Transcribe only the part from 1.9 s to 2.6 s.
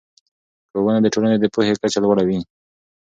لوړه وي